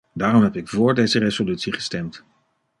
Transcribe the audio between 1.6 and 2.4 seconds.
gestemd.